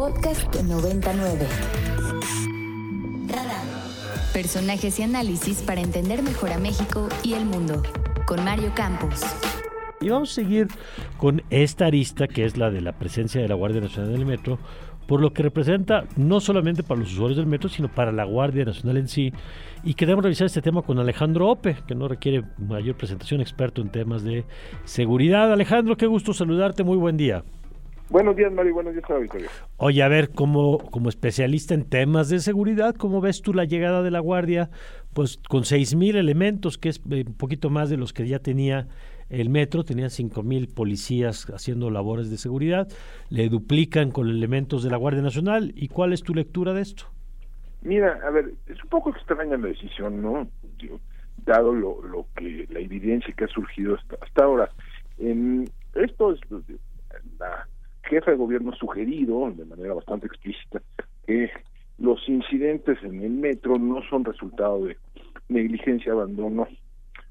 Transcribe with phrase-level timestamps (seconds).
[0.00, 1.46] Podcast 99.
[4.32, 7.82] Personajes y análisis para entender mejor a México y el mundo.
[8.26, 9.20] Con Mario Campos.
[10.00, 10.68] Y vamos a seguir
[11.18, 14.24] con esta arista que es la de la presencia de la Guardia Nacional en el
[14.24, 14.58] metro,
[15.06, 18.64] por lo que representa no solamente para los usuarios del metro, sino para la Guardia
[18.64, 19.34] Nacional en sí.
[19.84, 23.90] Y queremos revisar este tema con Alejandro Ope, que no requiere mayor presentación, experto en
[23.90, 24.46] temas de
[24.84, 25.52] seguridad.
[25.52, 27.44] Alejandro, qué gusto saludarte, muy buen día.
[28.10, 28.74] Buenos días, Mario.
[28.74, 29.48] Buenos días, Victoria.
[29.76, 34.02] Oye, a ver, como, como especialista en temas de seguridad, ¿cómo ves tú la llegada
[34.02, 34.68] de la Guardia?
[35.14, 38.40] Pues con seis mil elementos, que es eh, un poquito más de los que ya
[38.40, 38.88] tenía
[39.28, 42.88] el metro, tenía cinco mil policías haciendo labores de seguridad,
[43.28, 45.72] le duplican con elementos de la Guardia Nacional.
[45.76, 47.04] ¿Y cuál es tu lectura de esto?
[47.82, 50.48] Mira, a ver, es un poco extraña la decisión, ¿no?
[51.46, 54.68] Dado lo, lo que la evidencia que ha surgido hasta, hasta ahora.
[55.16, 56.40] En, esto es
[57.38, 57.68] la
[58.10, 60.82] jefe de gobierno sugerido de manera bastante explícita
[61.26, 61.50] que
[61.98, 64.96] los incidentes en el metro no son resultado de
[65.48, 66.66] negligencia, abandono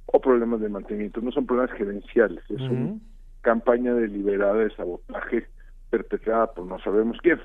[0.05, 2.97] o problemas de mantenimiento, no son problemas gerenciales, es una
[3.41, 5.45] campaña deliberada de sabotaje
[5.89, 7.39] perpetrada por no sabemos quién.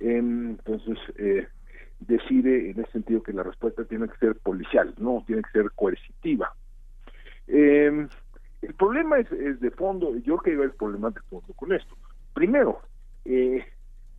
[0.00, 1.46] Entonces, eh,
[2.00, 5.70] decide en ese sentido que la respuesta tiene que ser policial, no tiene que ser
[5.74, 6.52] coercitiva.
[7.46, 8.08] Eh,
[8.62, 11.96] el problema es, de fondo, yo creo que el problema de fondo con esto.
[12.34, 12.80] Primero,
[13.24, 13.64] eh,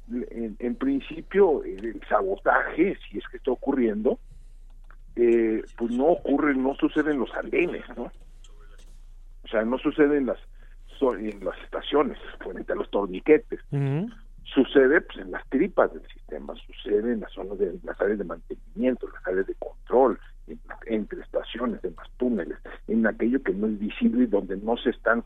[0.10, 4.20] en, principio, el sabotaje, si es que está ocurriendo,
[5.16, 8.12] eh, pues no ocurre, no sucede en los andenes, ¿no?
[9.44, 10.38] O sea, no sucede en las
[11.02, 13.60] en las estaciones, frente a los torniquetes.
[14.44, 18.24] Sucede pues, en las tripas del sistema, sucede en las zonas de las áreas de
[18.24, 20.81] mantenimiento, las áreas de control, en túneles,
[23.02, 25.24] en aquello que no es visible y donde no se están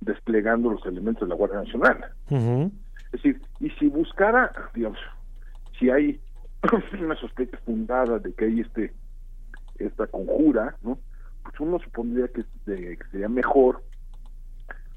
[0.00, 2.04] desplegando los elementos de la Guardia Nacional.
[2.30, 4.98] Es decir, y si buscara, digamos,
[5.78, 6.20] si hay
[7.00, 8.92] una sospecha fundada de que hay este
[9.78, 10.98] esta conjura, ¿no?
[11.42, 13.82] Pues uno supondría que, sería mejor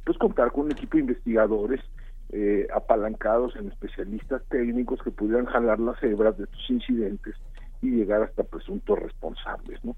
[0.05, 1.81] pues contar con un equipo de investigadores
[2.29, 7.35] eh, apalancados en especialistas técnicos que pudieran jalar las hebras de estos incidentes
[7.81, 9.95] y llegar hasta presuntos responsables, ¿no?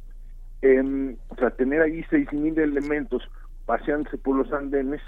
[0.63, 3.23] O sea, tener ahí seis mil elementos
[3.65, 5.01] paseándose por los andenes,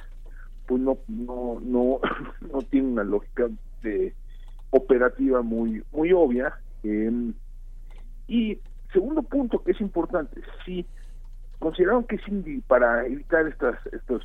[0.67, 1.99] pues no, no, no,
[2.51, 3.47] no tiene una lógica
[3.81, 4.13] de
[4.71, 6.57] operativa muy, muy obvia.
[8.27, 8.59] y
[8.91, 10.85] segundo punto que es importante, si
[11.59, 12.19] consideraron que
[12.67, 14.23] para evitar estas, estos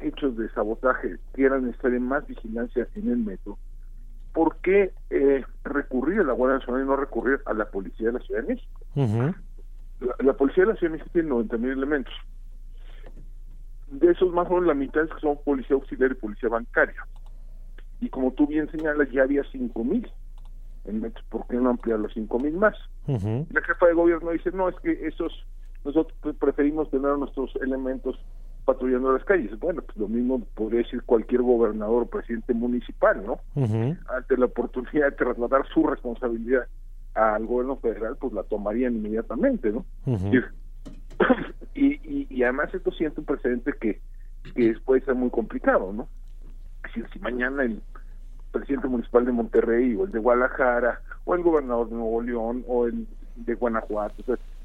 [0.00, 3.58] hechos de sabotaje que eran necesaria más vigilancia en el metro,
[4.32, 8.12] ¿por qué eh, recurrir a la Guardia Nacional y no recurrir a la Policía de
[8.14, 8.80] la Ciudad de México?
[10.18, 12.14] La, Policía de la Ciudad de México tiene 90 mil elementos.
[13.88, 17.06] De esos más o menos la mitad son Policía Auxiliar y Policía Bancaria.
[18.00, 20.10] Y como tú bien señalas, ya había 5 mil
[20.84, 21.24] elementos.
[21.28, 22.76] ¿Por qué no ampliar los 5 mil más?
[23.06, 25.32] La jefa de gobierno dice, no, es que esos,
[25.84, 28.18] nosotros preferimos tener nuestros elementos
[28.64, 29.58] patrullando las calles.
[29.58, 33.38] Bueno, pues lo mismo podría decir cualquier gobernador o presidente municipal, ¿no?
[33.54, 36.66] Ante la oportunidad de trasladar su responsabilidad
[37.14, 39.84] al gobierno federal, pues la tomarían inmediatamente, ¿no?
[41.74, 44.00] y, y, además esto siente un precedente que,
[44.54, 46.08] que puede ser muy complicado, ¿no?
[46.92, 47.80] Si, si mañana el
[48.52, 52.86] presidente municipal de Monterrey o el de Guadalajara o el gobernador de Nuevo León o
[52.86, 54.22] el de Guanajuato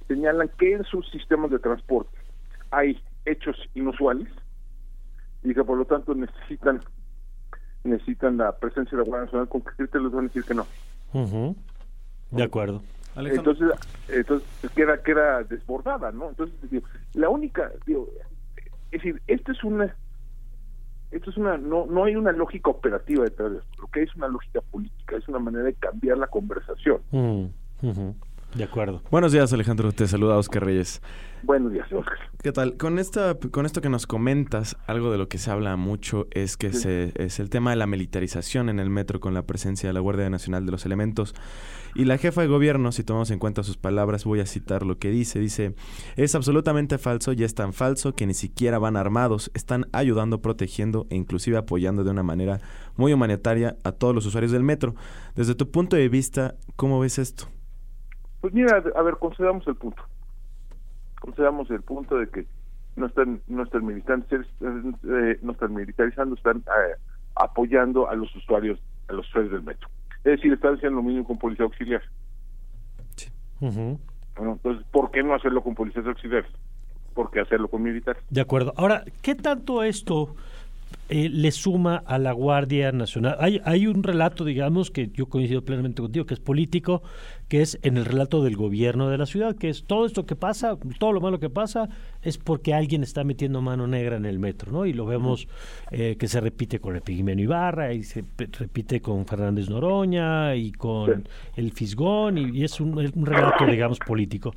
[0.07, 2.15] señalan que en sus sistemas de transporte
[2.71, 4.27] hay hechos inusuales
[5.43, 6.81] y que por lo tanto necesitan
[7.83, 10.67] necesitan la presencia de la Guardia Nacional, ¿con criterio les van a decir que no?
[12.31, 12.81] De acuerdo.
[13.15, 13.69] Entonces,
[14.07, 16.29] entonces queda, queda desbordada, ¿no?
[16.29, 16.55] Entonces,
[17.13, 18.07] la única, digo,
[18.91, 19.95] es decir, esto es una,
[21.11, 24.15] esto es una, no, no hay una lógica operativa detrás de esto, lo que es
[24.15, 27.01] una lógica política, es una manera de cambiar la conversación.
[27.11, 27.45] Mm,
[28.55, 29.01] de acuerdo.
[29.11, 29.91] Buenos días, Alejandro.
[29.91, 31.01] Te saluda Oscar Reyes.
[31.43, 32.17] Buenos días, Oscar.
[32.41, 32.77] ¿Qué tal?
[32.77, 36.57] Con esta, con esto que nos comentas, algo de lo que se habla mucho es
[36.57, 39.93] que se, es el tema de la militarización en el metro con la presencia de
[39.93, 41.35] la Guardia Nacional de los Elementos.
[41.95, 44.97] Y la jefa de gobierno, si tomamos en cuenta sus palabras, voy a citar lo
[44.99, 45.39] que dice.
[45.39, 45.75] Dice,
[46.17, 51.07] es absolutamente falso y es tan falso que ni siquiera van armados, están ayudando, protegiendo
[51.09, 52.59] e inclusive apoyando de una manera
[52.95, 54.95] muy humanitaria a todos los usuarios del metro.
[55.35, 57.47] Desde tu punto de vista, ¿cómo ves esto?
[58.41, 60.01] Pues mira, a ver, concedamos el punto.
[61.19, 62.45] Concedamos el punto de que
[62.95, 66.95] no están no están militando, eh, no están militarizando, están eh,
[67.35, 69.89] apoyando a los usuarios a los usuarios del metro.
[70.17, 72.01] Es decir, están haciendo lo mismo con policía auxiliar.
[73.15, 73.29] Sí.
[73.59, 73.97] bueno,
[74.53, 76.51] entonces, ¿por qué no hacerlo con policías auxiliares?
[77.13, 78.23] ¿Por qué hacerlo con militares?
[78.29, 78.73] De acuerdo.
[78.77, 80.35] Ahora, ¿qué tanto esto
[81.11, 83.35] eh, le suma a la Guardia Nacional.
[83.39, 87.01] Hay, hay un relato, digamos, que yo coincido plenamente contigo, que es político,
[87.47, 90.35] que es en el relato del gobierno de la ciudad, que es todo esto que
[90.35, 91.89] pasa, todo lo malo que pasa,
[92.21, 94.85] es porque alguien está metiendo mano negra en el metro, ¿no?
[94.85, 95.47] Y lo vemos
[95.89, 100.71] eh, que se repite con el Pigmenio Ibarra, y se repite con Fernández Noroña, y
[100.71, 104.53] con el Fisgón, y, es, un, un, relato, digamos, político.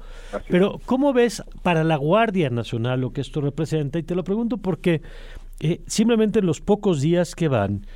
[0.50, 3.98] Pero, ¿cómo ves para la Guardia Nacional lo que esto representa?
[3.98, 5.00] Y te lo pregunto porque
[5.64, 7.86] eh, simplemente en los pocos días que van,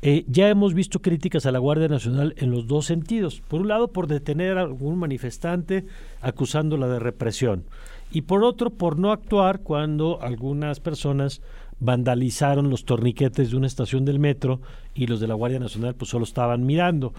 [0.00, 3.42] eh, ya hemos visto críticas a la Guardia Nacional en los dos sentidos.
[3.48, 5.84] Por un lado, por detener a algún manifestante
[6.20, 7.64] acusándola de represión.
[8.12, 11.42] Y por otro, por no actuar cuando algunas personas
[11.80, 14.60] vandalizaron los torniquetes de una estación del metro
[14.94, 17.12] y los de la Guardia Nacional pues solo estaban mirando.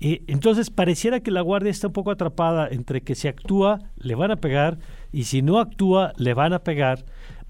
[0.00, 4.14] Eh, entonces pareciera que la Guardia está un poco atrapada entre que si actúa le
[4.14, 4.78] van a pegar
[5.12, 7.04] y si no actúa le van a pegar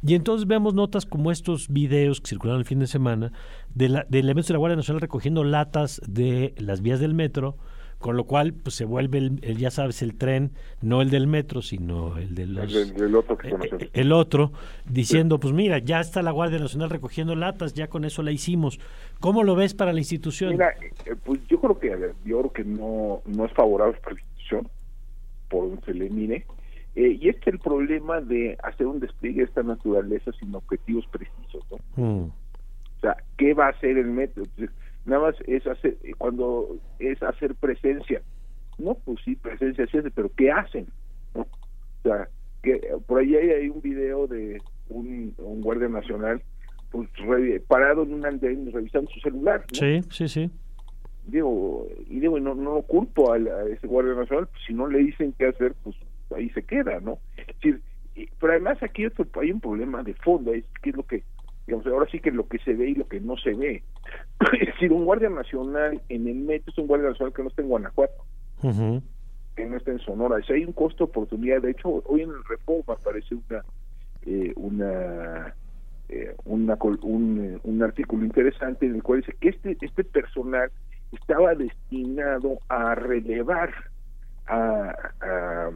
[0.06, 3.32] y entonces vemos notas como estos videos que circularon el fin de semana
[3.74, 7.56] de, la, de elementos de la Guardia Nacional recogiendo latas de las vías del metro,
[7.98, 10.52] con lo cual pues se vuelve, el, ya sabes, el tren,
[10.82, 14.52] no el del metro, sino el de los, el, otro, que eh, el otro,
[14.84, 18.78] diciendo, pues mira, ya está la Guardia Nacional recogiendo latas, ya con eso la hicimos.
[19.20, 20.50] ¿Cómo lo ves para la institución?
[20.50, 20.74] Mira,
[21.06, 24.68] eh, pues yo creo que, yo creo que no, no es favorable para la institución,
[25.48, 26.44] por donde se le mire
[26.96, 31.06] eh, y este es el problema de hacer un despliegue de esta naturaleza sin objetivos
[31.08, 31.64] precisos.
[31.70, 31.78] ¿no?
[31.96, 32.24] Mm.
[32.26, 34.44] O sea, ¿qué va a hacer el metro?
[35.04, 38.22] nada más es hacer, eh, cuando es hacer presencia.
[38.78, 40.86] No, pues sí, presencia sí, pero ¿qué hacen?
[41.34, 41.42] ¿no?
[41.42, 42.28] O sea,
[42.62, 46.42] que por ahí hay, un video de un, guardia nacional
[46.90, 47.08] pues
[47.66, 49.64] parado en un andén revisando su celular.
[49.72, 50.50] Sí, sí, sí.
[51.26, 54.98] Digo, y digo, no, no culpo a, a ese guardia nacional, pues, si no le
[55.00, 55.96] dicen qué hacer, pues
[56.34, 57.18] ahí se queda, ¿no?
[57.62, 57.76] Es
[58.38, 61.24] pero además aquí hay un problema de fondo, es que es lo que,
[61.66, 63.82] digamos, ahora sí que lo que se ve y lo que no se ve.
[64.60, 67.62] es decir, un guardia nacional en el metro es un guardia nacional que no está
[67.62, 68.24] en Guanajuato,
[69.56, 70.40] que no está en Sonora.
[70.46, 73.64] Si hay un costo oportunidad, de hecho, hoy en el Reforma aparece una,
[74.26, 75.54] eh, una
[76.08, 80.70] eh, una, un, un, artículo interesante en el cual dice que este, este personal
[81.12, 83.72] estaba destinado a relevar
[84.46, 85.70] a, a,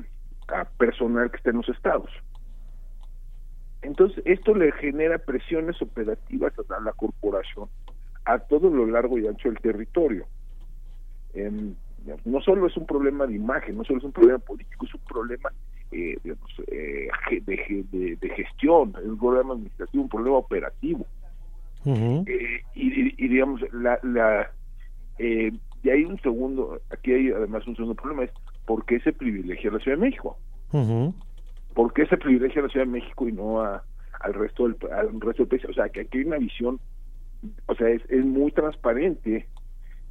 [0.79, 2.11] personal que está en los estados.
[3.83, 7.69] Entonces, esto le genera presiones operativas a la corporación
[8.25, 10.27] a todo lo largo y ancho del territorio.
[11.33, 11.75] Em,
[12.25, 15.01] no solo es un problema de imagen, no solo es un problema político, es un
[15.01, 15.51] problema
[15.93, 17.09] eh, eh,
[17.47, 21.07] de, de, gestión, es un problema administrativo, un problema operativo.
[21.87, 24.51] Eh, y, y, digamos, la, la
[25.19, 28.31] y hay un segundo, aquí hay además un segundo problema, es
[28.69, 30.37] ¿por qué se privilegia a la Ciudad de México?
[31.75, 33.83] ¿Por qué se privilegia a la Ciudad de México y no a,
[34.21, 35.65] al resto del al resto del país?
[35.65, 36.79] O sea, que aquí hay una visión,
[37.65, 39.49] o sea, es, es muy transparente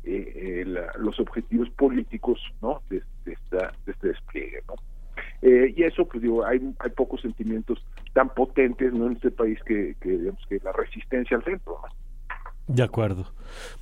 [0.04, 0.65] eh, eh
[0.98, 2.81] los objetivos políticos, ¿no?
[2.89, 4.74] De, esta, de este despliegue, ¿no?
[5.44, 9.06] Eh, y eso, pues digo, hay, hay pocos sentimientos tan potentes, ¿no?
[9.06, 11.80] En este país que, que digamos que la resistencia al centro,
[12.65, 13.25] De acuerdo.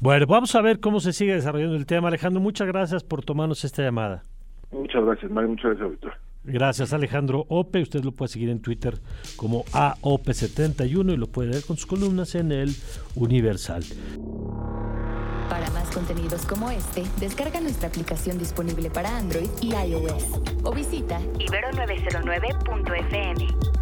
[0.02, 2.10] Bueno, vamos a ver cómo se sigue desarrollando el tema.
[2.10, 4.24] Alejandro, muchas gracias por tomarnos esta llamada.
[4.76, 5.50] Muchas gracias, Mario.
[5.50, 6.14] Muchas gracias, Víctor.
[6.44, 7.82] Gracias, Alejandro Ope.
[7.82, 8.94] Usted lo puede seguir en Twitter
[9.36, 12.76] como AOP71 y lo puede ver con sus columnas en el
[13.16, 13.84] Universal.
[15.50, 21.20] Para más contenidos como este, descarga nuestra aplicación disponible para Android y iOS o visita
[21.40, 23.75] ibero909.fm.